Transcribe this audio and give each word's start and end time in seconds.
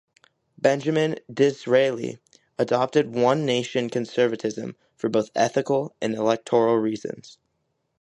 Benjamin 0.57 1.17
Disraeli 1.31 2.17
adopted 2.57 3.13
one-nation 3.13 3.87
conservatism 3.91 4.75
for 4.95 5.09
both 5.09 5.29
ethical 5.35 5.93
and 6.01 6.15
electoral 6.15 6.77
reasons. 6.77 7.37